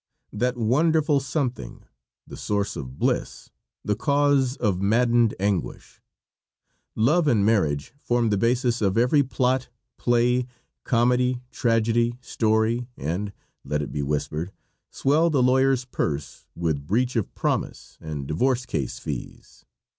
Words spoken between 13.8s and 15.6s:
it be whispered, swell the